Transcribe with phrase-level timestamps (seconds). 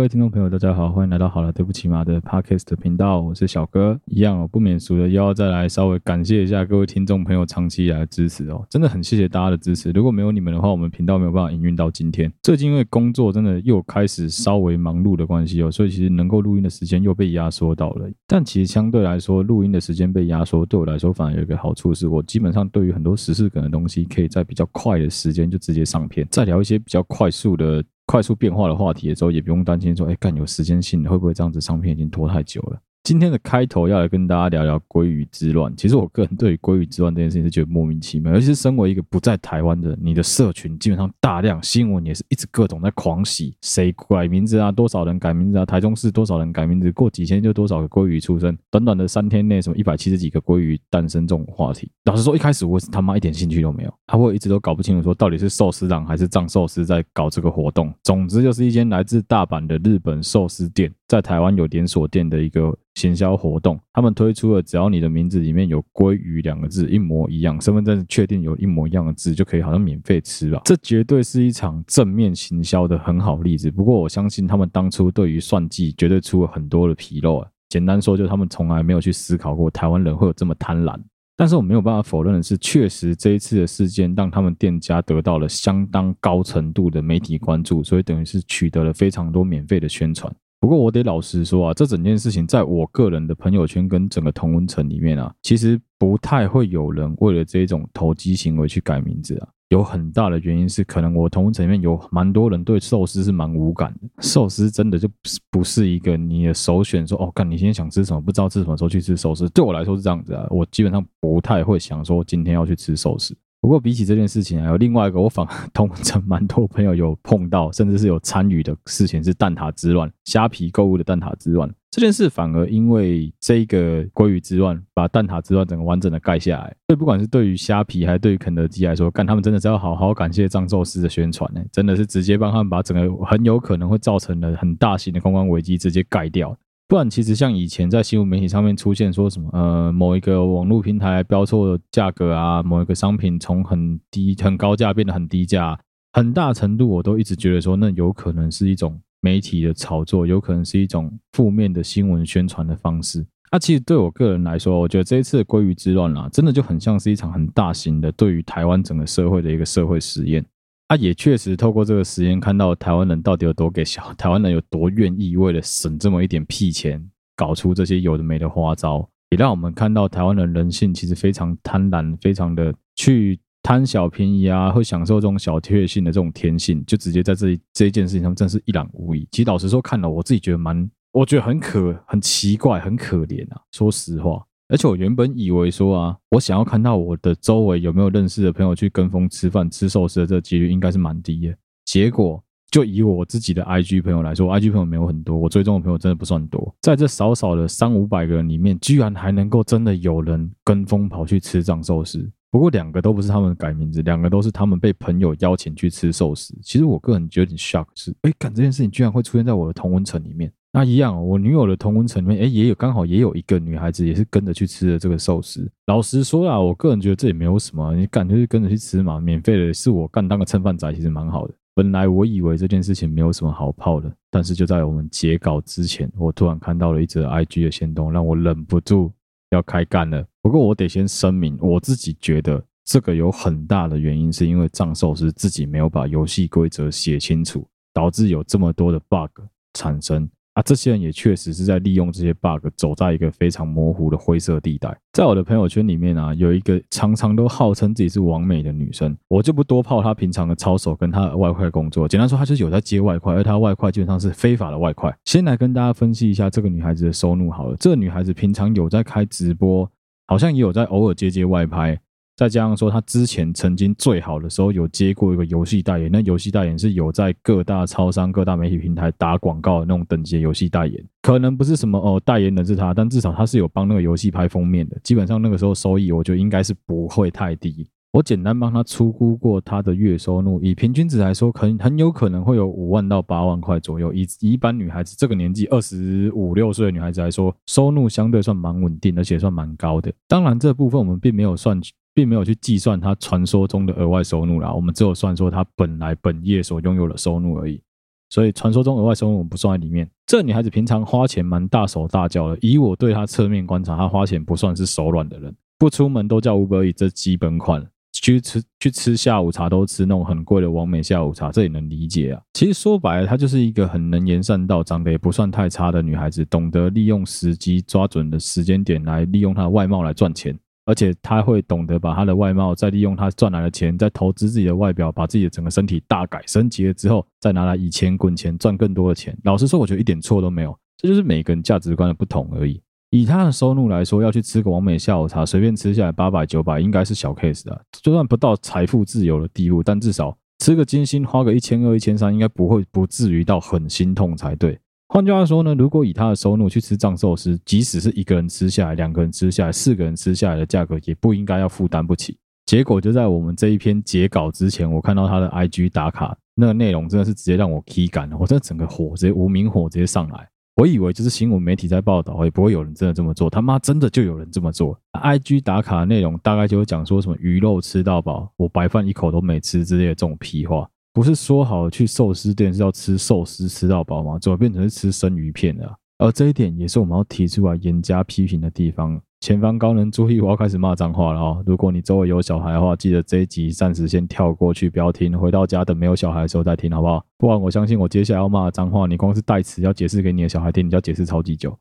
[0.00, 12.32] 各位听众朋友，大家好，欢迎来到好了，对不起嘛的 Podcast 频道，我是小哥，一样哦，不免俗的又要再来稍微感谢一下各位听众朋友长期以来的支持哦，真的很谢谢大家的支持，如果没有你们的话，我们频道没有办法营运到今天。
[12.42, 18.08] 最近因为工作真的又开始稍微忙碌的关系哦，所以其实能够录音的时间又被压缩到了。
[18.26, 27.84] 但其实相对来说，录音的时间被压缩，对我来说反而有一个好处，是我基本上对于很多时事梗的东西，可以在比较快的时间就直接上片，再聊一些比较快速的。
[28.10, 32.80] 快速变化的话题的时候，也不用担心说，哎，干有时间性会不会这样子上片已经拖太久了。
[33.02, 35.74] 今天的开头要来跟大家聊聊鲑鱼之乱。
[35.74, 44.70] 其实我个人对鲑鱼之乱这件事情是觉得莫名其妙，尤其是身为一个不在台湾的，你的社群基本上大量新闻也是一直各种在狂洗，谁改名字啊？
[44.70, 45.64] 多少人改名字啊？
[45.64, 46.92] 台中市多少人改名字？
[46.92, 48.56] 过几天就多少个鲑鱼出生？
[48.70, 57.92] 短短的三天内，什么一百七十几个鲑鱼诞生这种话题，老实说，一开始我是他妈一点兴趣都没有，他会一直都搞不清楚说到底是寿司郎还是藏寿司在搞这个活动。
[58.04, 62.72] 总之就是一间来自大阪的日本寿司店，在台湾有连锁店的一个。
[62.96, 70.60] 行销活动，他们推出了只要你的名字里面有“鲑鱼”两个字一模一样，身份证确定有一模一样的字就可以，好像免费吃吧？
[70.66, 73.70] 这绝对是一场正面行销的很好例子。
[73.70, 77.48] 不过我相信他们当初对于算计绝对出了很多的纰漏啊。
[77.70, 81.00] 简单说，就他们从来没有去思考过台湾人会有这么贪婪。
[81.36, 90.30] 但是我没有办法否认的是，确实这一次的事件让他们店家得到了相当高程度的媒体关注，所以等于是取得了非常多免费的宣传。
[90.60, 99.48] 不过我得老实说啊，这整件事情在我个人的朋友圈跟整个同温层里面啊，其实不太会有人为了这种投机行为去改名字啊。
[99.70, 104.08] 有很大的原因是，可能我同温层里面有蛮多人对寿司是蛮无感的。
[104.20, 105.08] 寿司真的就
[105.48, 109.48] 不是一个你的首选，说哦，看你今天想吃什么，不知道吃什么时候去吃寿司。
[109.50, 113.34] 对我来说是这样子啊，我基本上不太会想说今天要去吃寿司。
[113.60, 121.70] 不过比起这件事情，还有另外一个我反而 同城蛮多朋友有碰到，甚至是有参与的事情是蛋挞之乱，虾皮购物的蛋挞之乱。
[121.90, 126.74] 这件事反而因为这个鲑鱼之乱，把蛋挞之乱整个完整的盖下来。
[126.86, 136.56] 所以不管是对于虾皮，还是对于肯德基来说，干他们真的是要好好感谢藏寿司的宣传呢，真的是直接帮他们把整个很有可能会造成的很大型的公关危机直接盖掉。
[136.90, 145.78] 不然，其实像以前在新闻媒体上面出现说什么，呃，某一个网络平台标错价格啊，某一个商品从很低很高价变得很低价，
[146.12, 153.24] 很大程度我都一直觉得说，那有可能是一种媒体的炒作，有可能是一种负面的新闻宣传的方式。
[153.52, 160.44] 那、其实对我个人来说，我觉得这一次的鲑鱼之乱啦，真的就很像是一场很大型的对于台湾整个社会的一个社会实验。
[160.90, 167.00] 他也确实透过这个实验，看到台湾人到底有多给小，台湾人有多愿意为了省这么一点屁钱，
[167.36, 179.28] 搞出这些有的没的花招，也让我们看到台湾人人性其实非常贪婪，非常的去贪小便宜啊，会享受这种小确幸的这种天性，就直接在这这一件事情上，真是一览无遗。
[179.30, 184.44] 其实老实说，看了我自己觉得蛮，我觉得很可很奇怪，很可怜啊，说实话。
[184.70, 191.56] 而且我原本以为说啊，我想要看到我的周围有没有认识的朋友去跟风吃饭吃寿司的这个几率应该是蛮低的。
[191.84, 196.72] 结果就以我自己的 IG 朋友来说，IG 朋友没有很多，我追踪的朋友真的不算多。
[196.82, 202.30] 在这少少的三五百个人里面，居然还能够真的有人跟风跑去吃藏寿司。
[202.48, 206.56] 不过两个都不是他们改名字，两个都是他们被朋友邀请去吃寿司。
[206.62, 210.52] 其实我个人觉得有点 shock，是哎，干这件事情居然会出现在我的同温层里面。
[210.72, 215.68] 那一样，我女友的同温层里面，哎，也有刚好也有一个女孩子，也是跟着去吃了这个寿司。
[215.86, 221.54] 老实说啦，我个人觉得这也没有什么，你干就是跟着去吃嘛，免费的，是我干当个蹭饭仔，其实蛮好的。
[221.74, 229.10] 本来我以为这件事情没有什么好泡的，但是就在我们截稿之前，我突然看到了一则 IG 的行动，让我忍不住
[229.50, 230.24] 要开干了。
[230.40, 239.42] 不过我得先声明，我自己觉得这个有很大的原因，是因为藏寿司自己没有把游戏规则写清楚，导致有这么多的 bug
[239.74, 240.28] 产生。
[240.54, 244.96] 啊，这些人也确实是在利用这些 bug，走在一个非常模糊的灰色地带。
[245.12, 252.08] 在我的朋友圈里面啊，有一个常常都号称自己是完美的女生，我就不多泡她平常的操守跟她的外快工作。
[252.08, 255.16] 简单说，她就是有在接外快，而她外快基本上是非法的外快。
[255.24, 257.76] 先来跟大家分析一下这个女孩子的收入好了。
[257.76, 259.88] 这个女孩子平常有在开直播，
[260.26, 262.00] 好像也有在偶尔接接外拍。
[262.40, 274.98] 再加上说，他之前曾经最好的时候有接过一个游戏代言，那游戏代言是有在各大超商、各大媒体平台打广告的那种等级的游戏代言，可能不是什么哦，代言人是他，但至少他是有帮那个游戏拍封面的。
[275.04, 277.86] 基本上那个时候收益，我觉得应该是不会太低。
[278.12, 284.14] 我简单帮他粗估过他的月收入，以平均值来说，很很有可能会有五万到八万块左右。
[284.14, 290.10] 以一般女孩子这个年纪，二十五六岁的女孩子来说，收入相对算蛮稳定，而且算蛮高的。
[290.26, 291.78] 当然，这部分我们并没有算。
[292.20, 297.80] 并没有去计算他传说中的额外收入啦，我们只有算说他本来本业所拥有的收入而已。
[298.28, 300.06] 所以传说中额外收入我们不算在里面。
[300.26, 307.86] 这女孩子平常花钱蛮大手大脚的，以我对她侧面观察，她花钱不算是手软的人，不出门都叫 Uber E，这基本款。
[308.12, 312.42] 去吃去吃下午茶都吃那种很贵的完美下午茶，这也能理解啊。
[312.52, 320.58] 其实说白了，她就是一个很能言善道、长得也不算太差的女孩子，懂得利用时机，抓准的时间点来利用她的外貌来赚钱，
[320.90, 329.38] 而且他会懂得把他的外貌再利用他赚来的钱，再投资自己的外表，把自己的整个身体大改升级了之后，再拿来以钱滚钱，赚更多的钱。
[329.44, 332.82] 老实说，我觉得一点错都没有，这就是每个人价值观的不同而已。
[333.10, 337.80] 以他的收入来说，要去吃个完美下午茶，随便吃下来八百九百，应该是小 case 的。
[338.02, 344.76] 就算不到财富自由的地步，但至少吃个金星花个一千二、一千三，应该不会不至于到很心痛才对。
[345.12, 352.38] 换句话说呢，如果以他的收入去吃藏寿司，即使是一个人吃下来、两个人吃下来、四个人吃下来的价格，也不应该要负担不起。
[352.64, 360.48] 结果就在我们这一篇截稿之前，我看到他的 IG 打卡，那个内容真的是直接让我起干，我这整个火直接无名火直接上来。
[360.76, 363.50] 我以为就是新闻媒体在报道，也不会有人真的这么做。
[363.50, 364.96] 他妈真的就有人这么做。
[365.20, 370.88] IG 打卡的内容大概就是讲说什么鱼肉吃到饱，我白饭一口都没吃之类的这种屁话。
[371.12, 374.38] 不是说好去寿司店是要吃寿司吃到饱吗？
[374.38, 375.96] 怎么变成是吃生鱼片了？
[376.18, 379.20] 而这一点也是我们要提出来严加批评的地方。
[379.40, 381.64] 前方高能注意，我要开始骂脏话了哦！
[381.66, 385.36] 如果你周围有小孩的话，记得这一集暂时先跳过去，不要听。
[385.38, 387.24] 回到家等没有小孩的时候再听，好不好？
[387.38, 391.74] 不然我相信我接下来要骂的脏话，你光是代词要解释给你的小孩听，你就要解释超级久。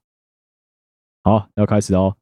[1.26, 2.16] 好，要开始哦！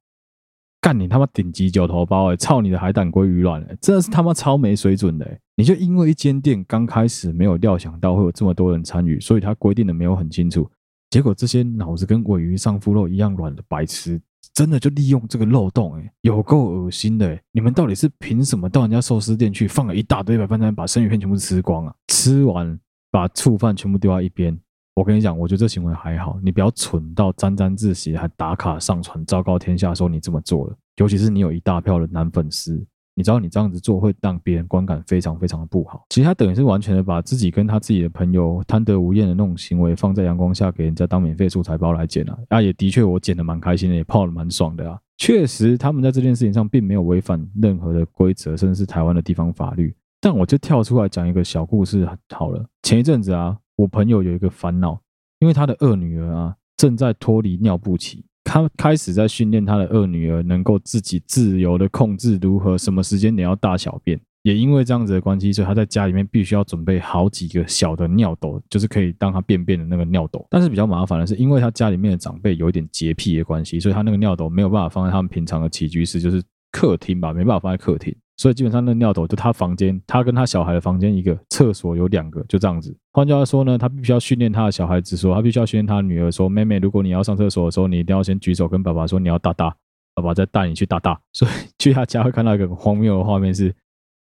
[0.80, 2.36] 干你他妈顶级九头包哎！
[2.36, 3.76] 操你的海胆鲑鱼卵哎！
[3.82, 5.40] 真的是他妈超没水准的哎！
[5.56, 10.70] 你就因为一间店刚开始没有料想到会有这么多人参与，所以他规定的没有很清楚，
[11.10, 14.22] 结果这些脑子跟尾鱼上腹肉一样软的白痴。
[14.54, 17.40] 真的就利用这个漏洞，欸，有够恶心的，欸！
[17.52, 21.94] 你们到底是凭什么到人家寿司店去放了一大堆白饭在那把生鱼片全部吃光啊？
[22.08, 22.80] 吃完
[23.12, 24.58] 把醋饭全部丢在一边。
[24.98, 30.76] 我跟你讲，我觉得这行为还好，你不要蠢到沾沾自喜还打卡上传，昭告天下说你这么做了。
[30.96, 32.84] 尤其是你有一大票的男粉丝。
[33.14, 36.04] 你知道你这样子做会让别人观感非常非常的不好。
[36.10, 42.38] 其实他等于是完全的把自己跟他自己的朋友贪得无厌的那种行为放在阳光下给人家当免费素材包来剪啊。
[42.50, 45.00] 啊，也的确我剪得蛮开心的，也泡得蛮爽的啊。
[45.18, 49.96] 确实他们在这件事情上并没有违反任何的规则，甚至是台湾的地方法律。
[50.20, 52.66] 但我就跳出来讲一个小故事好了。
[52.82, 55.00] 前一阵子啊，我朋友有一个烦恼，
[55.40, 58.26] 因为他的二女儿啊正在脱离尿布期。
[58.44, 64.20] 他开始在训练他的二女儿，能够自己自由的控制如何什么时间点要大小便。
[64.44, 70.48] 也因为这样子的关系，所以他在家里面必须要准备好几个小的尿斗，就是可以当他便便的那个尿斗。
[70.50, 76.42] 但是比较麻烦的是，因为他家里面的长辈有一点洁癖的关系，所以他那个尿斗没有办法放在他们平常的起居室，就是
[76.72, 78.16] 客厅吧，没办法放在客厅。
[78.38, 82.96] 所以基本上那尿斗就他房间，他跟他小孩的房间一个，厕所有两个，就这样子。
[83.18, 89.76] 换句话说呢，他必须要训练他的小孩子说，他必须要训练他女儿说，妹妹，如果你要上厕所的时候，你一定要先举手跟爸爸说你要大大，
[90.14, 91.20] 爸爸再带你去大大。
[91.34, 93.74] 所以去他家会看到一个很荒谬的画面是，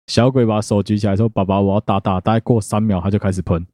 [0.09, 3.65] 小鬼把手举起来说，爸爸我要大大，大概过三秒他就开始喷，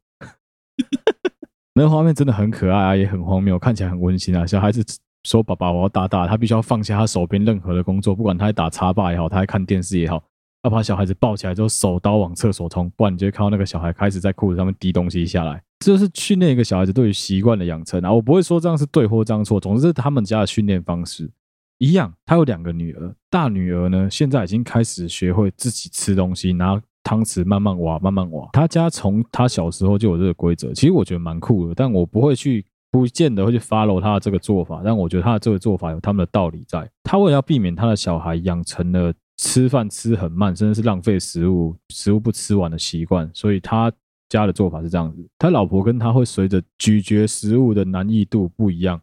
[1.73, 4.85] 那画面真的很可爱啊，也很荒谬，看起来很温馨啊，小孩子。
[5.23, 10.23] 说爸爸，我要大大，他必须要放下他手边任何的工作，不管他在打插霸也好，他在看电视也好，
[10.63, 15.61] 要把小孩子抱起来之后，手刀往厕所冲，不然你就会看到那个小孩开始在裤子上面滴东西下来。
[15.79, 18.11] 这就是训练一个小孩子对于习惯的养成啊！
[18.11, 21.29] 我不会说这样是对或这样错，总之是他们家的训练方式
[21.77, 22.11] 一样。
[22.25, 28.49] 他有两个女儿，大女儿呢现在已经开始学会自己吃东西，拿汤匙慢慢挖，慢慢挖。
[28.53, 32.65] 他家从他小时候就有这个规则，其实我觉得蛮酷的，但我不会去。
[32.89, 36.89] 不见得会去 follow 他的这个做法，但我觉得他的这个做法有他们的道理在。
[37.03, 43.91] 他为了要避免他的小孩养成了吃饭吃很慢，甚至是浪费食物、食物不吃完的习惯，所以他
[44.29, 48.99] 家的做法是这样子：他老婆跟他会随着咀嚼食物的难易度不一样，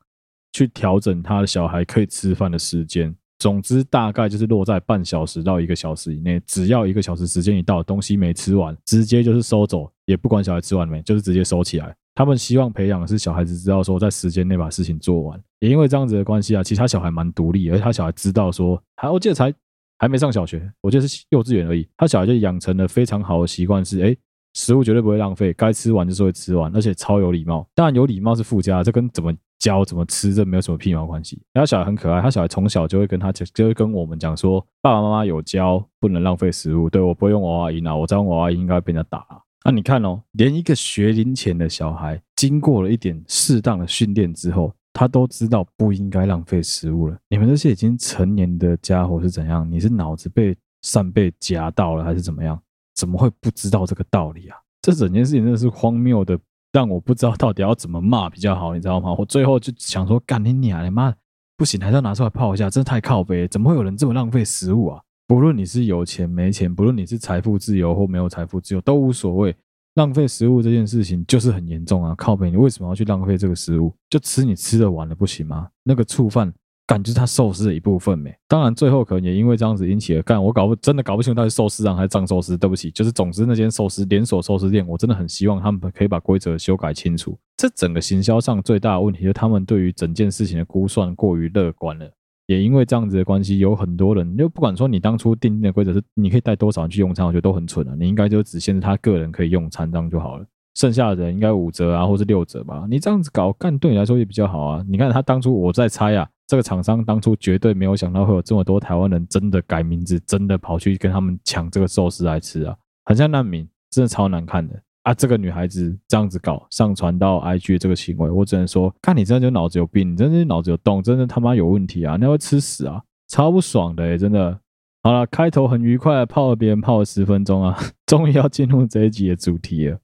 [0.52, 3.14] 去调整他的小孩可以吃饭的时间。
[3.38, 6.40] 总之，大概就是落在半小时到一个小时以内。
[6.46, 11.94] 只要一个小时时间一到，东西没吃完，直接就是收走，也不管小孩吃完没，就是直接收起来。
[12.14, 15.38] 他们希望培养的是小孩子知道说，在时间内把事情做完。
[15.58, 19.52] 也因为这样子的关系啊，其他小孩蛮独立，而且他小孩知道说，还我记得才
[19.98, 21.88] 还没上小学，我就是幼稚园而已。
[21.96, 24.16] 他小孩就养成了非常好的习惯，是哎，
[24.54, 27.66] 食物绝对不会浪费，该吃完就是会吃完，而且超有礼貌。
[27.74, 31.40] 当然有礼貌是附加，这跟怎么教怎么吃这没有什么屁毛关系。
[31.52, 36.90] 他小孩很可爱，他小孩从小就会跟他就就会跟我们讲说，爸爸妈妈有教不能浪费食物。
[36.90, 39.26] 对，我不会用娃娃音啊，我再用娃娃音应该被人家打。
[39.64, 47.18] 那、你看哦，连一个学龄前的小孩，经过了一点适当的训练之后，他都知道不应该浪费食物了。
[47.28, 49.70] 你们这些已经成年的家伙是怎样？
[49.70, 52.58] 你是脑子被扇贝夹到了，还是怎么样？
[52.94, 54.56] 怎么会不知道这个道理啊？
[54.80, 56.38] 这整件事情真的是荒谬的
[56.72, 59.14] 让我不知道到底要怎么骂比较好，你知道吗？
[59.18, 61.12] 我最后就想说，干你娘的妈，
[61.56, 65.02] 不行，还是要拿出来泡一下，真的太靠北，怎么会有人这么浪费食物啊？
[65.26, 69.56] 不论你是有钱没钱，不论你是财富自由或没有财富自由，都无所谓。
[69.94, 72.14] 浪费食物这件事情就是很严重啊！
[72.16, 73.92] 靠北，你为什么要去浪费这个食物？
[74.10, 75.68] 就吃你吃得完了不行吗？
[75.82, 76.52] 那个醋饭。
[76.86, 87.38] 感觉是他寿司的一部分没，当然最后可能也因为这样子引起了干，我搞不真的搞不清楚到底寿司啊还是藏寿司，对不起，就是总之那间寿司连锁寿司店，我真的很希望他们可以把规则修改清楚。
[87.56, 92.06] 这整个行销上最大的问题就是他们对于整件事情的估算过于乐观了，
[92.46, 100.44] 也因为这样子的关系，有很多人就不管说你当初订定的规则是你可以带多少人去用餐，我觉得都很蠢啊，你应该就只限制他个人可以用餐这样就好了。
[100.74, 102.84] 剩下的人应该五折啊，或是六折吧。
[102.90, 104.84] 你这样子搞，干对你来说也比较好啊。
[104.88, 114.74] 你看他当初，我在猜啊，这个厂商当初绝对没有想到会有这么多台湾人真的改名字，真的跑去跟他们抢这个寿司来吃啊，很像难民，真的超难看的
[115.04, 115.14] 啊。
[115.14, 122.16] 这个女孩子这样子搞，上传到 IG 这个行为，我只能说，看你真的就脑子有病，你真的脑子有洞，真的他妈有问题啊！
[122.16, 124.60] 你要吃屎啊，超不爽的欸，真的。
[125.02, 129.98] 好了，开头很愉快，泡了别人泡了十分钟啊， 终于要进入这一集的主题了。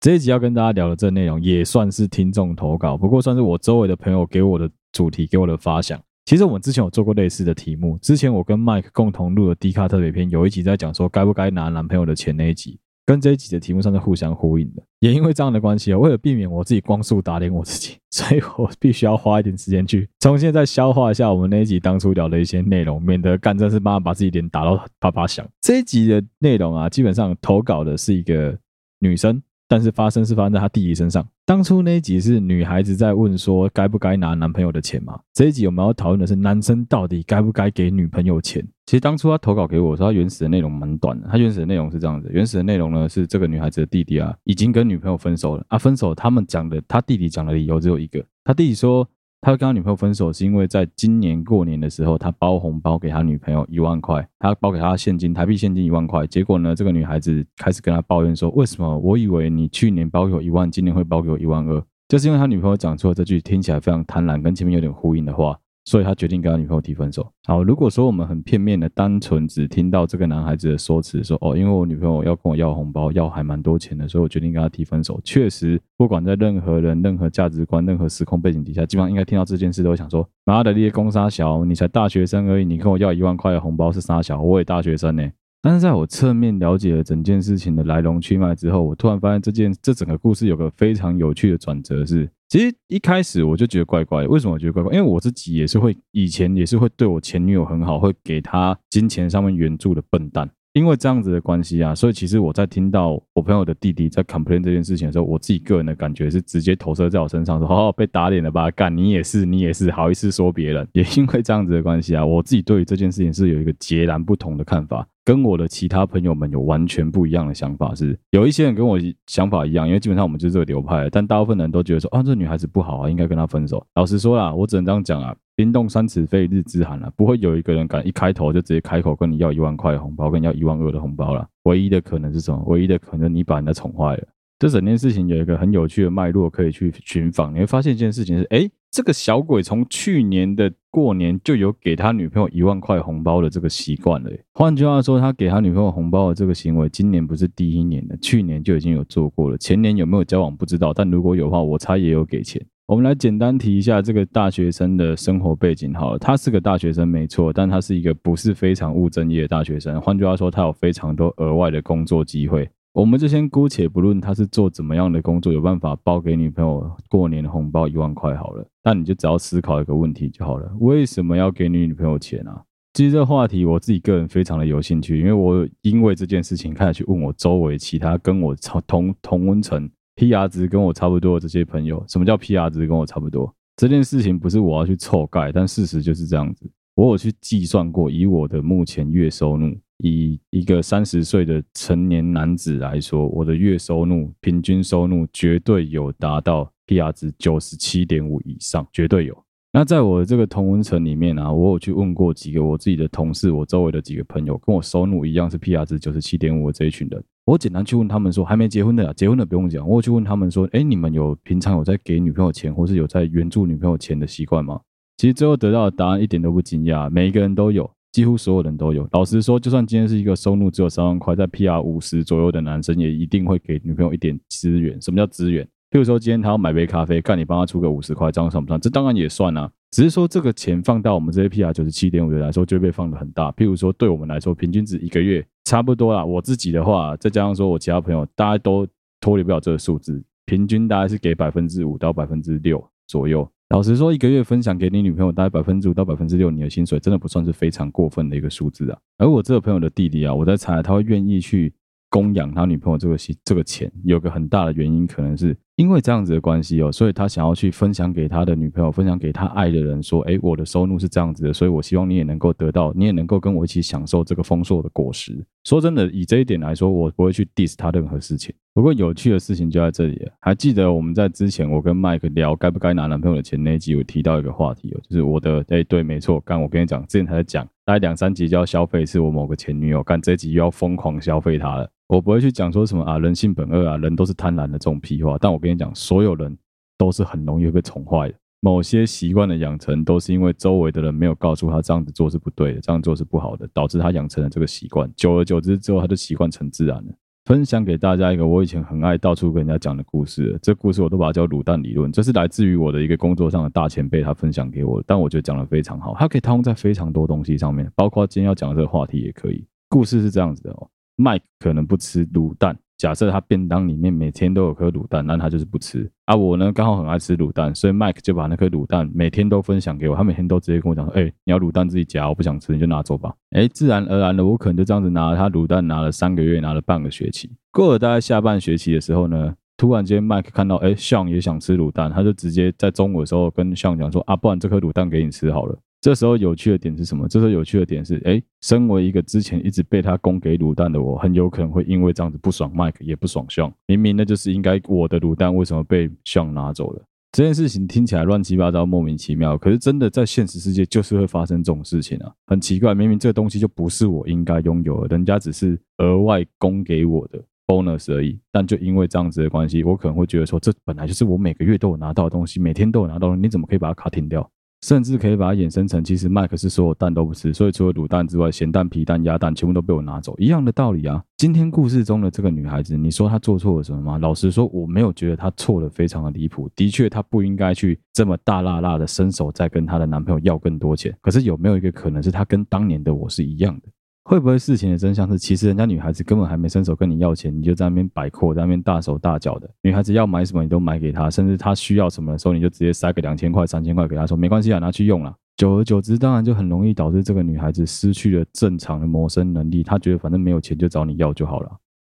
[0.00, 6.00] 这一集要跟大家聊的这内容也算是听众投稿，不过算是我周围的朋友给我的主题，给我的发想。
[6.24, 12.80] 其实我们之前有做过类似的题目，之前我跟 Mike 共同录的 D 卡特别篇，有一集在讲说该不该拿男朋友的钱那一集，
[13.12, 14.82] 跟这一集的题目上是互相呼应的。
[15.00, 25.46] 也因为这样的关系啊，为了避免我自己光速打脸我自己，所以我必须要花一点时间去重新再消化一下我们那一集当初聊的一些内容，免得干真是妈妈把自己脸打到啪啪响。
[25.60, 28.56] 这一集的内容啊，基本上投稿的是一个
[29.00, 29.42] 女生。
[29.72, 31.26] 但是发生是发生在他弟弟身上。
[31.46, 35.18] 当初那一集是女孩子在问说该不该拿男朋友的钱嘛？
[35.32, 38.62] 这一集我们要讨论的是男生到底该不该给女朋友钱？
[38.84, 41.26] 其实当初他投稿给我说，他原始的内容蛮短的。
[41.26, 45.78] 他原始的内容是这样子：原始的内容呢是这个女孩子的弟弟啊，已经跟女朋友分手了啊。
[45.78, 49.08] 分手他们讲的，他弟弟讲的理由只有一个，他弟弟说。
[49.44, 56.24] 他跟他女朋友分手，是因为在今年过年的时候，他包红包给他女朋友一万块，他包给他现金，台币现金一万块。
[56.28, 65.58] 结果呢，这个女孩子开始跟他抱怨说：“为什么我以为你去年包给我一万，今年会包给我一万二？”就是因为他女朋友讲出了这句听起来非常贪婪，跟前面有点呼应的话。
[65.84, 67.30] 所以他决定跟他女朋友提分手。
[67.44, 75.20] 好，如果说我们很片面的、单纯只听到这个男孩子的说辞，说哦，因为我女朋友要跟我要红包，要还蛮多钱的，所以我决定跟他提分手。
[75.24, 85.28] 确实，不管在任何人、任何价值观、任何时空背景底下，基本上应该听到这件事都会想说：妈的，你公杀小，你才大学生而已，你跟我要一万块的红包是三小，我也大学生呢。
[85.64, 94.28] 但是在我侧面了解了整件事情的来龙去脉之后，我突然发现这件这整个故事有个非常有趣的转折是，其实一开始我就觉得怪怪的。
[94.28, 94.92] 为什么我觉得怪怪？
[94.92, 100.50] 因为我自己也是会以前也是会对我前女友很好，会给她金钱上面援助的笨蛋。
[100.74, 108.70] 因为这样子的关系啊，所以其实我在听到我朋友的弟弟在 complain 这件事情的时候，我自己个人的感觉是直接投射在我身上，说：“好好被打脸了吧？
[108.72, 117.94] 干你也是，你也是，好意思说别人？”也因为这样子的关系啊，我自己对于这件事情是有一个截然不同的看法，跟我的其他朋友们有完全不一样的想法。
[117.94, 125.34] 是有一些人跟我想法一样，因为基本上我们就是这个流派，但大部分人都觉得说：“啊，这女孩子不好啊，应该跟她分手。”老实说啦，我只能这样讲啊。
[125.54, 131.46] 冰冻三尺非一日之寒了，不会有一个人敢一开头就直接开口跟你要一万块红包，跟你要一万二的红包了。
[131.64, 132.62] 唯一的可能是什么？
[132.66, 134.26] 唯一的可能你把人家宠坏了。
[134.62, 144.30] 这整件事情有一个很有趣的脉络可以去寻访，你会发现一件事情是：哎，这个小鬼从去年的过年就有给他女朋友一万块红包的这个习惯了。
[144.54, 149.58] 换句话说，他给他女朋友红包的这个行为，今年不是第一年了，去年就已经有做过了。
[149.58, 152.64] 前年有没有交往不知道，但如果有的话，我猜也有给钱。
[152.86, 160.00] 我们来简单提一下这个大学生的生活背景好了，他是个大学生没错，但他是一个不是非常务正业的大学生。
[160.00, 162.70] 换句话说，他有非常多额外的工作机会。
[162.92, 168.66] 我们就先姑且不论他是做怎么样的工作，有办法包给女朋友过年的红包一万块好了。
[168.82, 172.62] 但你就只要思考一个问题就好了：为什么要给你女朋友钱啊？
[172.92, 178.54] 其实这个话题我自己个人非常的有兴趣，因为我因为这件事情开始去问我周围其他跟我
[178.86, 179.90] 同同温层。
[180.14, 183.50] PR 值跟我差不多的这些朋友，什么叫 PR 值跟我差不多？
[183.76, 186.70] 这件事情不是我要去凑盖，但事实就是这样子。
[186.94, 199.44] 我有去计算过，以我的目前月收入，以一个三十岁的成年男子来说，我的月收入平均收入绝对有达到 PR 值九十七点五以上，绝对有。
[199.72, 214.80] 那在我的这个同温层里面啊，我有去问过几个我自己的同事，我周围的几个朋友，跟我收入一样是 PR 值九十七点五的这一群人，我简单去问他们说，还没结婚的啊，结婚的不用讲，我去问他们说，哎，你们有平常有在给女朋友钱，或是有在援助女朋友钱的习惯吗？
[215.16, 219.08] 其实最后得到的答案一点都不惊讶，每一个人都有，几乎所有人都有。
[219.12, 225.00] 老实说，就算今天是一个收入只有三万块，在 PR 五十左右的男生，也一定会给女朋友一点资源。
[225.00, 225.64] 什么叫资源？
[225.90, 228.80] 譬如说今天他要买杯咖啡，看你帮他出个五十块，这样算不算？
[228.80, 229.70] 这当然也算啊。
[229.90, 233.52] 只是说这个钱放到我们这些 PR 九十七点五的来说，就会被放得很大。
[233.52, 236.24] 譬如说，对我们来说，平均值一个月差不多啦。
[236.24, 238.86] 我自己的话，再加上说我其他朋友，大家都
[239.20, 243.48] 脱离不了这个数字，平均大概是给百分之五到百分之六左右。
[243.70, 248.98] 老实说，一个月分享给你女朋友大概百分之五到百分之六，你的薪水真的不算是非常过分的一个数字啊。
[249.18, 251.72] 而我这个朋友的弟弟啊，我在猜他会愿意去。
[252.12, 265.42] 供养他女朋友这个这个钱，有个很大的原因，可能是因为这样子的关系哦，所以他想要去分享给他的女朋友，分享给他爱的人，说：诶，我的收入是这样子的，所以我希望你也能够得到，你也能够跟我一起享受这个丰硕的果实。
[265.64, 268.54] 说真的，以这一点来说，我不会去 diss 他任何事情。
[268.74, 281.90] 不过有趣的事情就在这里，还记得我们在之前我跟 Mike 聊该不该拿男朋友的钱那一集，我提到一个话题哦，就是我的，诶，对，没错，刚我跟你讲，之前还在讲，大概两三集就要消费一次我某个前女友，干这一集又要疯狂消费她了。
[282.08, 285.38] 我不会去讲说什么啊，人性本恶啊，人都是贪婪的这种屁话。
[285.40, 286.58] 但我我跟你讲，所有人
[286.98, 288.34] 都是很容易被宠坏的。
[288.58, 295.08] 某些习惯的养成，都是因为周围的人没有告诉他这样子做是不对的，这样做是不好的，导致他养成了这个习惯。
[295.14, 297.12] 久而久之之后，他就习惯成自然了。
[297.44, 302.10] 分享给大家一个我以前很爱到处跟人家讲的故事，这故事我都把它叫卤蛋理论。
[302.10, 309.64] 这是来自于我的一个工作上的大前辈，他分享给我，但我觉得讲的非常好，它可以套用在非常多东西上面，包括今天要讲的这个话题也可以。
[309.88, 310.88] 故事是这样子的哦。
[311.16, 316.08] Mike 可能不吃卤蛋，假设他便当里面每天都有颗卤蛋，那他就是不吃。
[316.26, 320.14] 啊，我呢刚好很爱吃卤蛋，所以 Mike 就把那颗卤蛋每天都分享给我。
[320.14, 327.50] 他每天都直接跟我讲说：“哎、你要卤蛋自己夹，我不想吃，你就拿走吧。”哎，自然而然的，我可能就这样子拿了他卤蛋，拿了三个月，拿了半个学期。
[327.72, 337.28] 过了大概下半学期的时候呢，突然间 Mike 看到哎，Sean 也想吃卤蛋，他就直接在中午的时候跟向讲说：“啊，不然这颗卤蛋给你吃好了。”这时候有趣的点是什么？
[337.28, 343.72] 这时候有趣的点是，哎，身为一个之前一直被他供给卤蛋的我，很有可能会因为这样子不爽 Mike，也不爽 Sean。
[343.86, 347.04] 明明那就是应该我的卤蛋，为什么被 Sean 拿走了？
[347.30, 352.92] 这件事情听起来乱七八糟、莫名其妙，可是真的在现实世界就是会发生这种事情啊，很奇怪。
[352.96, 364.50] 明明这个东西就不是我应该拥有的，人家只是额外供给我的 bonus 而已，但就因为这样子的关系，我可能会觉得说，这本来就是我每个月都有拿到的东西，每天都有拿到，你怎么可以把它卡停掉？
[364.82, 371.22] 甚至可以把它衍生成，其实麦克是所有蛋都不吃，所以除了卤蛋之外，咸蛋、皮蛋、鸭蛋全部都被我拿走，一样的道理啊。
[371.36, 374.18] 今天故事中的这个女孩子，你说她做错了什么吗？
[374.18, 376.68] 老实说，我没有觉得她错的非常的离谱。
[376.74, 381.16] 的确，她不应该去这么大辣辣的伸手再跟她的男朋友要更多钱。
[381.20, 383.88] 可是有没有一个可能是她跟当年的我是一样的？
[384.24, 389.68] 会不会事情的真相是，其实人家女孩子根本还没伸手跟你要钱，你就在那边摆阔，在那边大手大脚的。
[389.82, 395.34] 女孩子要买什么你都买给她，甚至她需要什么的时候，你就直接塞个两千块、三千块给她，说没关系啊，拿去用了。
[395.56, 399.82] 久而久之，当然就很容易导致这个女孩子失去了正常的谋生能力。
[399.82, 401.70] 她觉得反正没有钱就找你要就好了。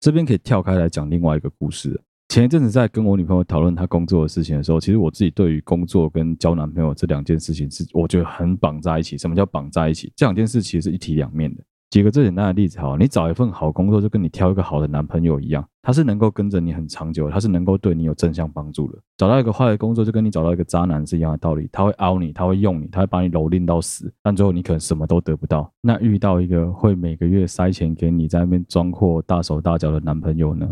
[0.00, 1.98] 这边可以跳开来讲另外一个故事。
[2.28, 9.16] 前一阵子在跟我女朋友讨论她工作的事情的时候，其实我自己对于工作跟交男朋友这两件事情是我觉得很绑在一起。
[9.16, 10.12] 什么叫绑在一起？
[10.16, 11.62] 这两件事其实是一体两面的。
[11.92, 18.98] 举个最简单的例子，好，你找一份好工作，就跟你挑一个好的男朋友一样，他是能够跟着你很长久，他是能够对你有正向帮助的。
[19.18, 25.70] 找到一个坏的工作，就跟你找到一个渣男是一样的道理，他会凹你，他会用你，他会把你蹂躏到死，但最后你可能什么都得不到。
[25.82, 30.66] 那遇到一个会每个月塞钱给你，在那边装阔、大手大脚的男朋友呢？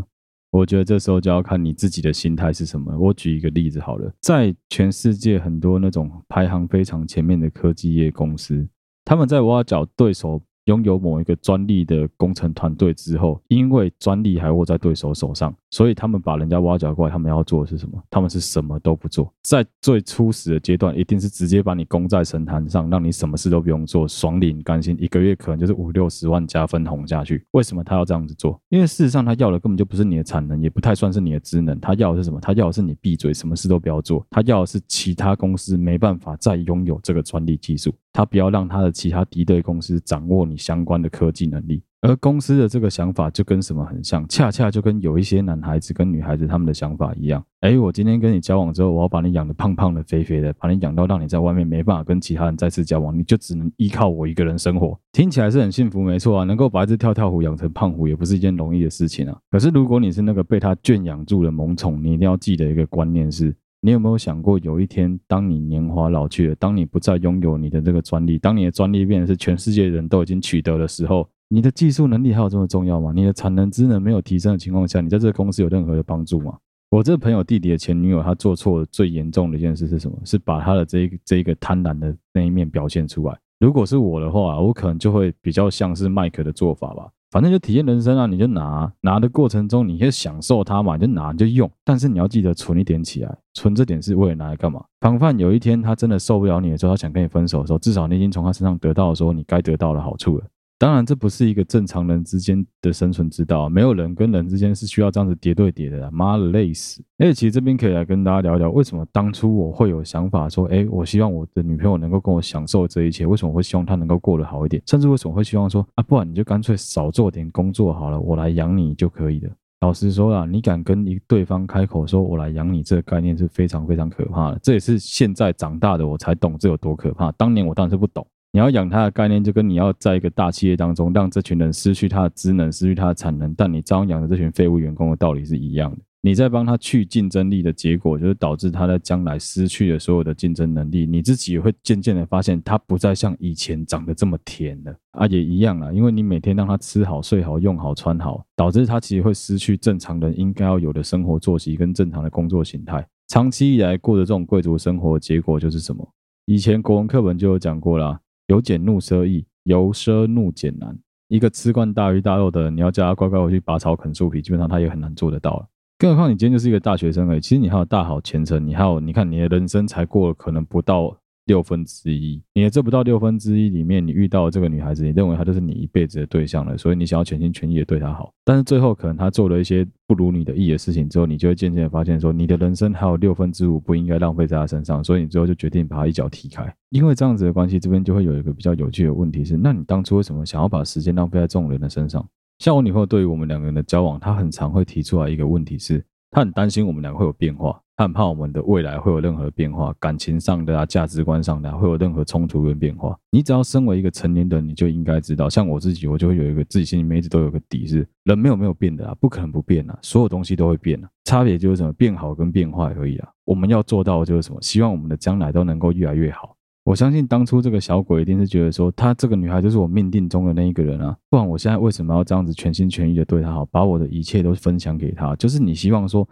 [0.51, 2.97] 我觉得这时候就要看你自己的心态是什么。
[2.99, 8.67] 我举一个例子好了，在全世界很多那种排行非常前面的科技业公司，
[9.05, 10.41] 他们在挖角对手。
[10.67, 18.03] 拥有某一个专利的工程团队之后，因为专利还握在对手手上，所以他们把人家挖角过来，他们要做的是什么？
[18.11, 27.45] 他们是什么都不做，在最初始的阶段，一定是直接把你供在神坛上，让你什么事都不用做，爽领甘心，一个月可能就是五六十万加分红下去。
[27.53, 28.61] 为什么他要这样子做？
[28.69, 32.39] 因为事实上他要的根本就不是你的产能，也不太算是你的职能，他要的是什么？
[32.41, 34.25] 他要的是你闭嘴，什么事都不要做。
[34.31, 37.93] 他要的是其他公司没办法再拥有这个专利技术。
[38.13, 47.45] 他不要让他的其他敌对公司掌握你相关的科技能力，而公司的这个想法就跟什么很像，恰恰就跟有一些男孩子跟女孩子他们的想法一样。
[47.61, 54.99] 哎，我今天跟你交往之后，我要把你养得胖胖的、肥肥的，把你养到让你在外面没办法跟其他人再次交往，你就只能依靠我一个人生活。
[55.13, 59.39] 听起来是很幸福，没错啊，能够把一只跳跳虎养成胖虎，也不是一件容易的事情啊。
[59.51, 63.55] 可是如果你是那个被他圈养住的萌宠，你一定要记得一个观念是。
[63.83, 73.11] 你有没有想过，有一天当你年华老去了，当你不再拥有你的这个专利，当你的专利变成是全世界人都已经取得的时候，你的技术能力还有这么重要吗？
[73.15, 76.59] 你的产能、职能没有提升的情况下，你在这个公司有任何的帮助吗？
[76.91, 80.19] 我这个朋友弟弟的前女友，他做错最严重的一件事是什么？
[80.25, 83.39] 是把他的这一这一个贪婪的那一面表现出来。
[83.61, 87.09] 如果是我的话，我可能就会比较像是麦克的做法吧。
[87.31, 94.85] 反正就体验人生啊，你就拿，拿的过程中你就享受它嘛，你就拿你就用，但是你要记得存一点起来，存这点是为了拿来干嘛？
[95.01, 100.45] 防范有一天他真的受不了你的时候，他想跟你分手的时候，至少你已经从他身上得到说你该得到的好处了。
[100.81, 107.03] 当然，这不是一个正常人之间的生存之道，没有人跟人之间是需要这样子叠对叠的，妈的累死！
[107.19, 119.51] 而且其实这边可以来跟大家聊聊，为什么当初我会有想法说，哎，我希望我的女朋友能够跟我享受这一切，为什么会希望她能够过得好一点，甚至为什么会希望说，啊，不然你就干脆少做点工作好了，我来养你就可以了。
[119.83, 124.59] 老实说啦，你敢跟一对方开口说我来养你，这个概念是非常非常可怕的。
[124.63, 128.27] 这也是现在长大的我才懂这有多可怕，当年我当然是不懂。
[128.53, 135.99] 你要养他的概念，就跟你要在一个大企业当中，让这群人失去他的职能，失去他的产能，但你照样养着这群废物员工的道理是一样的。
[136.23, 141.07] 你在帮他去竞争力的结果，就是导致他在将来失去了所有的竞争能力。
[141.07, 153.07] 你自己也会渐渐的发现，他不再像以前长得这么甜了啊，也一样啊，因为你每天让他吃好、睡好、用好、穿好，导致他其实会失去正常人应该要有的生活作息跟正常的工作形态。
[153.29, 156.07] 长期以来过的这种贵族生活结果就是什么？
[156.47, 158.21] 以前国文课本就有讲过啦。
[158.51, 160.99] 由俭入奢易，由奢入俭难。
[161.29, 165.65] 一个吃惯大鱼大肉的人，你要叫他乖乖回去拔草啃树皮，基本上他也很难做得到。
[165.97, 171.17] 更何况你今天就是一个大学生而已，其实你还有大好前程，你还有，你看你的人生才过了可能不到。
[171.47, 178.33] 六分之一，你的这不到六分之一里面，你遇到这个女孩子，你认为她就是你一辈子的对象了，所以你想要全心全意的对她好。
[178.45, 186.73] 但是最后可能她做了一些不如你的意的事情之后，你就会渐渐的发现说，你的人生还有六分之五不应该浪费在她身上，所以你最后就决定把她一脚踢开。
[186.91, 192.25] 因为这样子的关系，这边就会有一个比较有趣的问题是，那你当初为什么想要把时间浪费在这种人的身上？
[192.59, 197.81] 像我女朋友对于我们两个人的交往，她很常会提出来一个问题是，她很担心我们两个会有变化。
[198.01, 203.15] 害怕我们的未来会有任何变化，感情上的啊，价值观上的，会有任何冲突跟变化。
[203.31, 213.29] 你只要身为一个成年人，你就应该知道，像我自己，我就会有一个自己心里面一直都有个底，是人没有没有变的啊，不可能不变啊，所有东西都会变啊，差别就是什么变好跟变坏而已啊。
[213.45, 214.59] 我们要做到的就是什么？
[214.63, 216.57] 希望我们的将来都能够越来越好。
[216.85, 225.37] 我相信当初这个小鬼一定是觉得说，他这个女孩就是我命定中的那一个人啊，不然我现在为什么要这样子全心全意的对她好，把我的一切都分享给她？
[225.37, 226.27] 就是你希望说。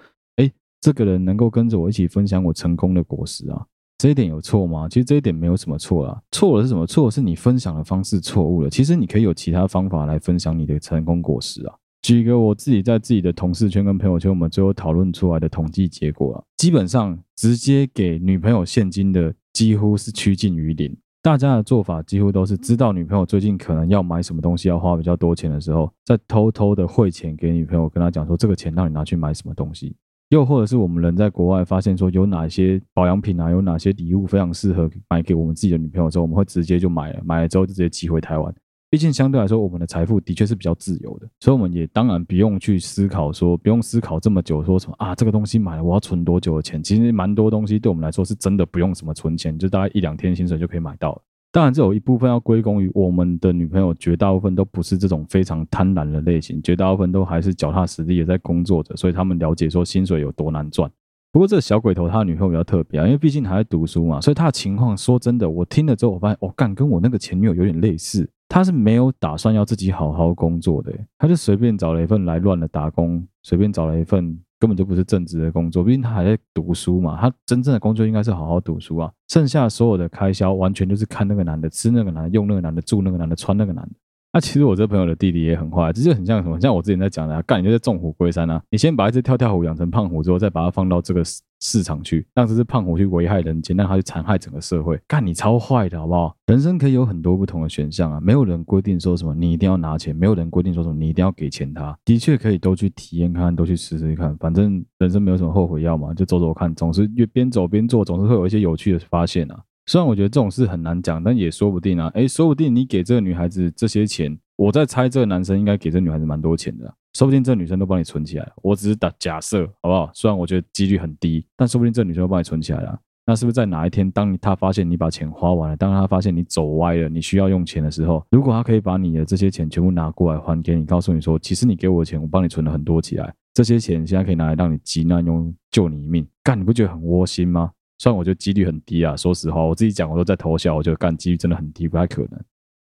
[0.80, 3.66] 这个人能够跟着我一起分享我成功的果实啊，
[3.98, 4.88] 这一点有错吗？
[4.88, 6.86] 其实这一点没有什么错啊，错的是什么？
[6.86, 8.70] 错的是你分享的方式错误了。
[8.70, 11.74] 其实你可以有其他方法来分享你的成功果实啊。
[12.02, 20.96] 举一个我自己在自己的同事圈跟朋友圈，我们最后讨论出来的统计结果啊，基本上直接给女朋友现金的几乎是趋近于零。
[21.20, 29.96] 大家的做法几乎都是知道女朋友最近可能要买什么东西，要花比较多钱的时候，再偷偷的汇钱给女朋友，跟她讲说这个钱让你拿去买什么东西。
[30.30, 38.54] 又或者是我们人在国外发现说有哪些保养品啊，有哪些礼物非常适合买给我们自己的女朋友之后，我们会直接就买了，买了之后就直接寄回台湾。
[38.90, 46.82] 毕竟相对来说，我们的财富的确是比较自由的，所以我们也当然不用去思考说，不用思考这么久，说什么啊这个东西买了我要存多久的钱？
[46.82, 51.22] 其实蛮多东西对我们来说是真的不用什么存钱，就大概一两天薪水就可以买到了。
[51.58, 60.88] 当然，这有一部分要归功于我们的女朋友，绝大部分都不是这种非常贪婪的类型，绝大部分都还是脚踏实地的在工作着，所以他们了解说薪水有多难赚。
[61.32, 74.38] 不过这个小鬼头他的女朋友比较特别啊，因为毕竟还在读书嘛，所以他的情况说真的，我听了之后我发现，我、哦、干跟我那个前女友有点类似，他是没有打算要自己好好工作的，他就随便找了一份来乱的打工，随便找了一份。
[74.58, 77.16] 根本就不是正职的工作，毕竟他还在读书嘛。
[77.20, 83.92] 他真正的工作应该是好好读书啊，剩下所有的开销完全就是看那个男的，吃那个男的，用那个男的，住那个男的，穿那个男的。
[84.30, 86.60] 那、其实我这朋友的弟弟也很坏，这就很像什么？
[86.60, 88.62] 像我之前在讲的、啊，干你就是纵虎归山啊！
[88.70, 91.22] 你先把一只跳跳虎养成胖虎之后，再把它放到这个
[91.60, 95.00] 市场去，让这只胖虎去危害人间，让它去残害整个社会。
[95.08, 96.36] 干你超坏的好不好？
[96.46, 101.98] 人生可以有很多不同的选项啊，没有人规定说什么你一定要拿钱，没有人规定说什么你一定要给钱他。
[102.04, 109.58] 的确可以都去体验看，都去试试看，反正人生没有什么后悔药嘛，就走走看，总是越边走边做，总是会有一些有趣的发现啊。
[109.88, 112.10] 虽然我觉得这种事很难讲，但也说不定啊。
[112.12, 114.38] 诶，说不定你给这个女孩子这些钱。
[114.56, 118.52] 我在猜，这个男生应该给这女孩子蛮多钱的，说不定这女生都帮你存起来了。
[118.60, 120.10] 我只是打假设，好不好？
[120.12, 122.98] 虽然我觉得几率很低，但说不定这女生都帮你存起来了。
[123.24, 136.26] 那是不是在哪一天，当他发现你把钱花完了，当他发现你走歪了，你需要用钱的时候，如果他可以把你的这些钱全部拿过来还给你，告诉你说，其实你给我的钱，我帮你存了很多起来，这些钱现在可以拿来让你急难用，救你一命。
[136.44, 137.70] 干，你不觉得很窝心吗？
[137.98, 142.40] 虽然我觉得几率很低啊，说实话，我自己讲我都在偷笑，我觉得干几率真的很低，不太可能。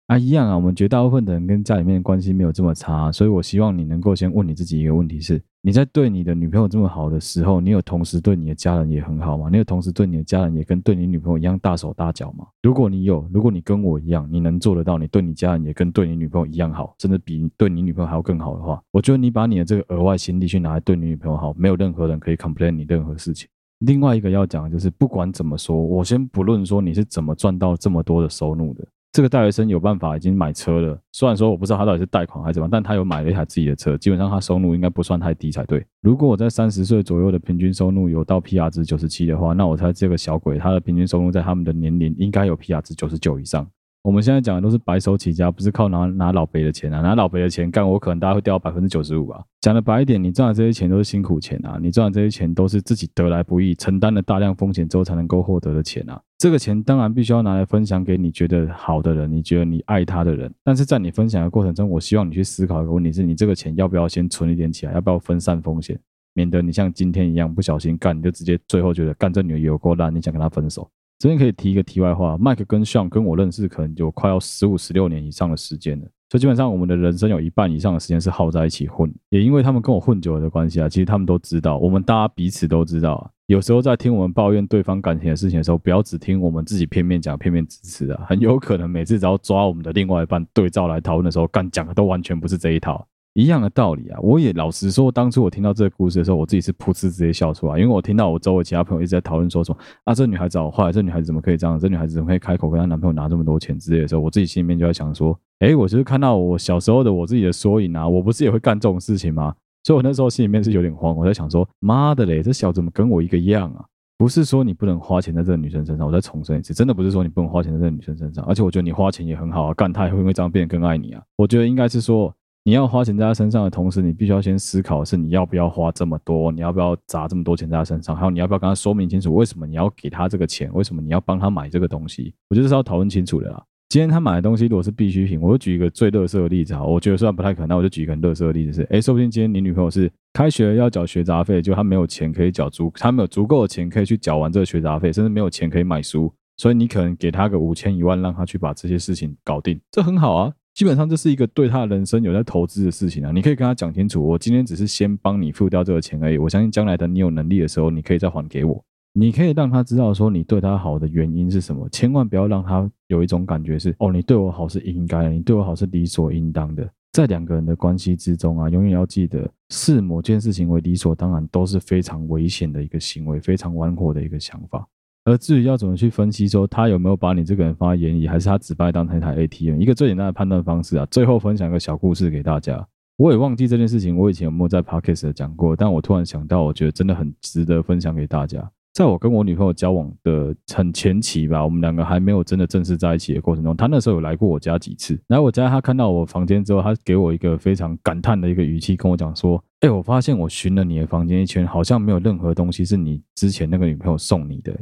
[0.06, 9.48] 啊，一样啊，我们绝大部分的人跟家里面的关系没有这么差，所以我希望你能够先问你自己一个问题是：你在对你的女朋友这么好的时候，你有同时对你的家人也很好吗？
[9.50, 12.46] 你有同时对你的家人也跟对你女朋友一样大手大脚吗？
[12.62, 23.48] 如果你有，如果你跟我一样，你能做得到，你对你家人也跟对你女朋友一样好，甚至比对你女朋友还要更好的话，我觉得你把你的这个额外心力去拿来对你女朋友好，没有任何人可以 complain 你任何事情。
[23.86, 28.84] 另外一个要讲的就是，不管怎么说，我先不论说你是怎么赚到这么多的收入的。
[29.12, 35.86] 这个大学生有办法已经买车了，虽然说我不知道他到底是贷款还是怎么，但他有买了一台自己的车，基本上他收入应该不算太低才对。
[36.00, 43.64] 如果我在三十岁左右的平均收入有到 PR 值九十七的话，那我猜这个小鬼他的平均收入在他们的年龄应该有 PR 值九十九以上。
[44.04, 49.42] 我们现在讲的都是白手起家，不是靠拿拿老辈的钱啊，拿老辈的钱干，我可能大家会掉百分之九十五吧。
[49.62, 56.20] 讲的白一点，你赚的这些钱都是辛苦钱啊，你赚的这些钱都是自己得来不易，承担了大量风险之后才能够获得的钱啊。
[56.36, 60.52] 这个钱当然必须要拿来分享给你觉得好的人，你觉得你爱他的人。
[60.62, 65.98] 但是在你分享的过程中，我希望你去思考一个问题：是你这个钱要不要先存一点起来，要不要分散风险，
[66.34, 70.86] 免得你像今天一样不小心干，你就直接最后觉得干这女的有够烂，你想跟他分手。
[71.18, 79.10] 这边可以提一个题外话，Mike 跟 Sean 跟我认识可能就快要十五、十六年以上的时间了，所以基本上我们的人生有一半以上的时间是耗在一起混。
[79.30, 83.30] 也因为他们跟我混久了的关系啊，其实他们都知道，我们大家彼此都知道啊。
[83.46, 93.06] 有时候在听我们抱怨对方感情的事情的时候，不要只听我们自己片面讲、片面支持啊，很有可能每次只要抓我们的另外一半对照来讨论的时候，干讲的都完全不是这一套。
[93.34, 101.76] 一样的道理啊，我也老实说，当初我听到这个故事的时候，我自己是噗嗤直接笑出来，因为我听到我周围其他朋友一直在讨论说说啊，这女孩子好坏，这女孩子怎么可以这样？
[101.76, 109.52] 这女孩子怎么可以开口跟她男朋友拿这么多钱之类的时候，我自己心里面就在想说，诶，我就是看到我小时候的我自己的缩影啊，我不是也会干这种事情吗？
[109.82, 113.84] 所以我那时候心里面是有点慌，我在想说，妈的嘞，这小子怎么跟我一个样啊？
[114.16, 121.22] 不是说你不能花钱在这个女生身上，我再重申一次，真的不是说你不能花钱在这个女生身上，而且我觉得你花钱也很好啊，干她也会因为这样变得更爱你啊？
[121.36, 122.32] 我觉得应该是说。
[122.66, 133.62] 你要花钱在他身上的同时，你必须要先思考的是你要不要花这么多，你要不要砸这么多钱在他身上，还有你要不要跟他说明清楚为什么你要给他这个钱，为什么你要帮他买这个东西，我觉得是要讨论清楚的啦。
[133.90, 150.52] 今天他买的东西如果是必需品，我就举一个最乐色的例子哈，我觉得虽然不太可能，那我就举一个很乐色的例子是，诶，说不定今天你女朋友是开学要缴学杂费，就她没有钱可以缴足，她没有足够的钱可以去缴完这个学杂费，甚至没有钱可以买书，所以你可能给她个五千一万，让她去把这些事情搞定，这很好啊。
[150.74, 158.84] 基本上这是一个对他人生有在投资的事情啊，你可以跟他讲清楚，我今天只是先帮你付掉这个钱而已，我相信将来等你有能力的时候，你可以再还给我。
[159.12, 166.90] 你可以让他知道说你对他好的原因是什么，千万不要让他有一种感觉是哦，你对我好是应该的，你对我好是理所应当的。
[167.12, 174.84] 在两个人的关系之中啊，永远要记得视某件事情为理所当然都是非常危险的一个行为，非常玩火的一个想法。
[175.24, 181.06] 而至于要怎么去分析说他有没有把你这个人放在眼里，还是他只把你当成一台 ATM，一个最简单的判断方式啊。
[181.10, 182.86] 最后分享一个小故事给大家。
[183.16, 188.70] 我也忘记这件事情，我以前有没有在 Podcast 讲过，但我突然想到，我觉得真的很值得分享给大家。
[188.92, 195.18] 在我跟我女朋友交往的很前期吧，我们两个还没有真的正式在一起的过程中，她那时候有来过我家几次。
[195.28, 204.72] 来我家，她看到我房间之后，她给我一个非常感叹的一个语气，跟我讲说：“哎，我发现我巡了你的房间一圈，好像没有任何东西是你之前那个女朋友送你的。”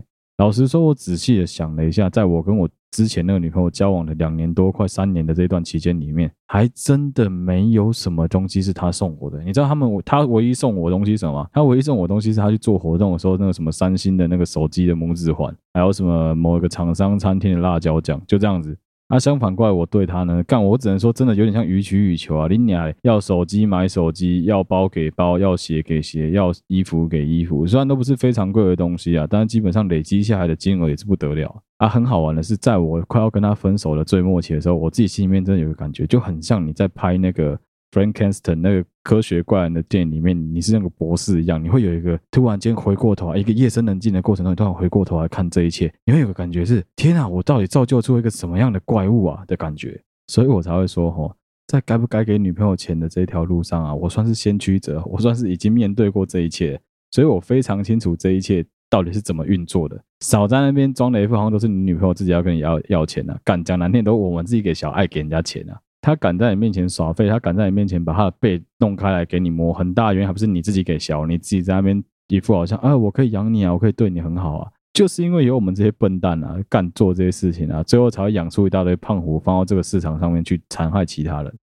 [0.42, 9.40] 老实说，我仔细的想了一下，在我跟我之前那个女朋友交往的两年多、快三年的这段期间里面，还真的没有什么东西是她送我的。
[9.44, 11.48] 你知道他们，她唯一送我的东西什么？
[11.52, 18.76] 她唯一送我的东西是她去做活动的时候，那个什么三星的那个手机的拇指环，还有什么某一个厂商餐厅的辣椒酱，就这样子。
[19.12, 22.48] 那、相反过来，我对他呢，干我只能说，真的有点像予取予求啊！
[22.48, 31.86] 你俩要手机买手机，要包给包，要鞋给鞋，要衣服给衣服，虽然都不是非常贵的东西啊，但是基本上累积下来的金额也是不得了啊！
[31.86, 37.58] 很好玩的是，在我快要跟他分手的最末期的时候，我自己心里面真的有个感觉，就很像你在拍那个。
[37.92, 50.00] Frankenstein 那个科学怪人的电影里面，你是那个博士一样，你会有一个突然间回过头，一个夜深人静的过程中，你突然回过头来看这一切，你会有个感觉是：天啊，我到底造就出一个什么样的怪物啊的感觉？
[50.28, 60.02] 所以我才会说，吼，在该不该给女朋友钱的这条路上啊，我算是先驱者， 我算是已经面对过这一切，所以我非常清楚这一切到底是怎么运作的。
[60.20, 65.78] 少在那边装的一副好像都是你女朋友自己要跟你要要钱啊，干讲难听都我们自己给小爱给人家钱啊。
[66.02, 81.54] 他敢在你面前耍废，他敢在你面前把他的背弄开来给你摸，很大原因还不是你自己给小，你自己在那边一副好像啊，我可以养你啊，我可以对你很好啊，就是因为有我们这些笨蛋啊，干做这些事情啊，最后才会养出一大堆胖虎放到这个市场上面去残害其他人。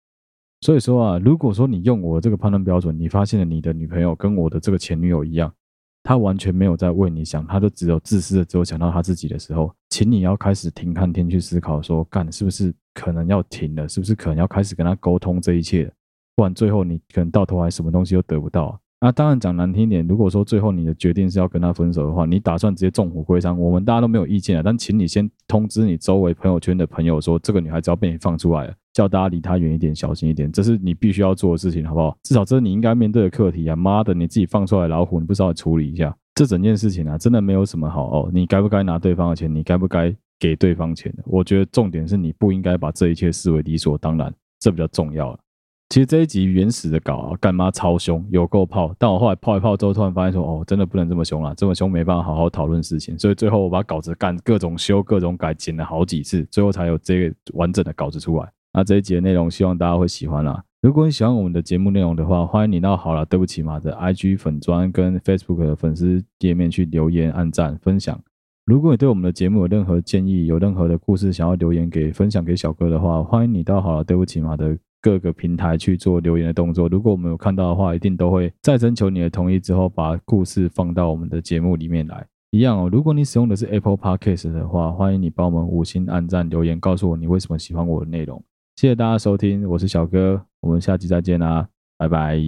[0.62, 5.54] 所以说啊，如果说你用我这个判断标准，你发现了你的女朋友跟我的这个前女友一样，
[6.04, 13.88] 她完全没有在为你想，她都只有自私的只有想到她自己的时候，请你要开始停看天去思考说，干是不是可能要停了？
[13.88, 15.92] 是不是可能要开始跟他沟通这一切？
[16.36, 18.80] 不然最后你可能到头来什么东西都得不到啊。
[19.02, 24.62] 那当然讲难听点，如果说最后你的决定是要跟他分手的话，你打算直接纵虎归山，我们大家都没有意见啊。
[24.64, 32.18] 但请你先通知你周围朋友圈的朋友说，这个女孩子要被你放出来了，叫大家离她远一点，小心一点，这是你必须要做的事情，好不好？
[32.24, 33.76] 至少这是你应该面对的课题啊！
[33.76, 36.14] 妈的，你自己放出来老虎，你不稍微处理一下？
[36.40, 38.30] 这整件事情啊，真的没有什么好哦。
[38.34, 39.54] 你该不该拿对方的钱？
[39.54, 41.14] 你该不该给对方钱？
[41.26, 45.38] 我觉得重点是你不应该把这一切视为理所当然，这比较重要。
[45.90, 48.96] 其实这一集原始的稿啊，干妈超凶，有够泡。
[48.98, 53.20] 但我后来泡一泡之后，突然发现说，哦，真的不能这么凶了，这么凶没办法好好讨论事情。
[53.20, 58.50] 所以最后我把稿子干各种修、各种改，剪了好几次，最后才有这个完整的稿子出来。
[58.72, 60.64] 那这一集的内容，希望大家会喜欢啦。
[60.82, 68.18] 如果你喜欢我们的节目内容的话，欢迎你到好了，对不起嘛的 IG 粉砖跟 Facebook 的粉丝页面去留言、按赞、分享。
[68.66, 74.78] 如果你对我们的节目有任何建议，有任何的故事想要留言给分享给小哥的话，欢迎你到好了，对不起嘛的。
[75.02, 82.26] 各个平台去做留言的动作，如果我们有看到的话，一定都会在征求你的同意之后，把故事放到我们的节目里面来。
[82.52, 88.44] 一样哦，如果你使用的是 Apple Podcast 的话，欢迎你帮我们五星按赞留言，告诉我你为什么喜欢我的内容。
[88.80, 92.40] 谢谢大家收听，我是小哥，我们下期再见啦，拜拜。